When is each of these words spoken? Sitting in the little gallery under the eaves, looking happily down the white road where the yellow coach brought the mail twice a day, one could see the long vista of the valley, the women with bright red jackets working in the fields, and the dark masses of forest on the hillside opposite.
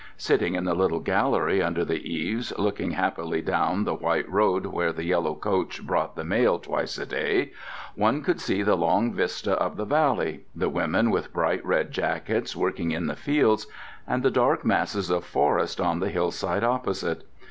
Sitting 0.17 0.55
in 0.55 0.63
the 0.65 0.73
little 0.73 0.99
gallery 0.99 1.61
under 1.61 1.85
the 1.85 2.11
eaves, 2.11 2.51
looking 2.57 2.89
happily 2.89 3.39
down 3.39 3.83
the 3.83 3.93
white 3.93 4.27
road 4.27 4.65
where 4.65 4.91
the 4.91 5.03
yellow 5.03 5.35
coach 5.35 5.85
brought 5.85 6.15
the 6.15 6.23
mail 6.23 6.57
twice 6.57 6.97
a 6.97 7.05
day, 7.05 7.51
one 7.93 8.23
could 8.23 8.41
see 8.41 8.63
the 8.63 8.75
long 8.75 9.13
vista 9.13 9.51
of 9.51 9.77
the 9.77 9.85
valley, 9.85 10.39
the 10.55 10.69
women 10.69 11.11
with 11.11 11.31
bright 11.31 11.63
red 11.63 11.91
jackets 11.91 12.55
working 12.55 12.89
in 12.89 13.05
the 13.05 13.15
fields, 13.15 13.67
and 14.07 14.23
the 14.23 14.31
dark 14.31 14.65
masses 14.65 15.11
of 15.11 15.23
forest 15.23 15.79
on 15.79 15.99
the 15.99 16.09
hillside 16.09 16.63
opposite. 16.63 17.23